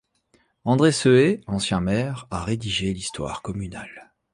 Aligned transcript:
André 0.65 0.91
Sehet, 0.91 1.41
ancien 1.45 1.79
maire, 1.79 2.25
a 2.31 2.43
rédigé 2.43 2.91
l'histoire 2.91 3.43
communale. 3.43 4.09